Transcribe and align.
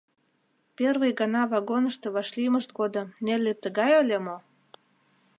Первый 0.77 1.11
гана 1.19 1.41
вагонышто 1.51 2.07
вашлиймышт 2.15 2.69
годым 2.79 3.07
Нелли 3.25 3.53
тыгай 3.63 3.91
ыле 4.01 4.17
мо? 4.25 4.37